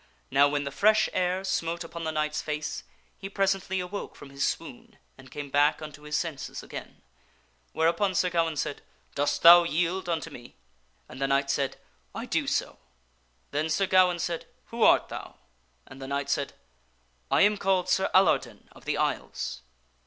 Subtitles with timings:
[0.31, 2.81] Now, when the fresh air smote upon the knight's face,
[3.19, 7.03] he presently awoke from his swoon and came back unto his senses again,
[7.71, 8.81] whereupon Sir Gawaine said,
[9.13, 10.55] "Dost thou yield unto me?"
[11.07, 11.77] And the knight said,"
[12.15, 12.79] I do so."
[13.51, 15.35] Then Sir Gawaine said," Who art thou?"
[15.85, 16.53] And the knight said,"
[17.29, 19.61] I am called Sir Alardin of the Isles."